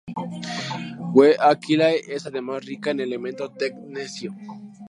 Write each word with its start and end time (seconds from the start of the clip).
W 1.13 1.29
Aquilae 1.39 2.01
es 2.07 2.25
además 2.25 2.65
rica 2.65 2.89
en 2.89 3.01
el 3.01 3.09
elemento 3.09 3.53
tecnecio. 3.53 4.33